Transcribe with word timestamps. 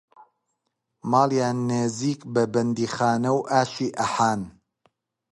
ماڵیان 1.11 1.57
نێزیک 1.69 2.19
بە 2.33 2.43
بەندیخانەوو 2.53 3.47
ئاشی 3.49 3.95
ئەحان 3.99 4.41